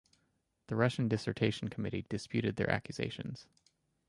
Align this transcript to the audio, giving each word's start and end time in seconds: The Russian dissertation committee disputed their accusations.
The 0.65 0.75
Russian 0.75 1.07
dissertation 1.07 1.67
committee 1.67 2.07
disputed 2.09 2.55
their 2.55 2.71
accusations. 2.71 3.45